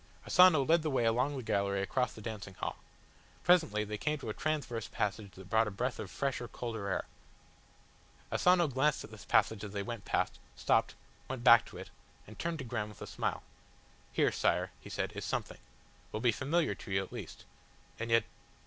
[0.25, 2.77] Asano led the way along the gallery across the dancing hall.
[3.43, 7.05] Presently they came to a transverse passage that brought a breath of fresher, colder air.
[8.31, 10.95] Asano glanced at this passage as they went past, stopped,
[11.29, 11.91] went back to it,
[12.25, 13.43] and turned to Graham with a smile.
[14.11, 15.59] "Here, Sire," he said, "is something
[16.11, 17.45] will be familiar to you at least
[17.99, 18.23] and yet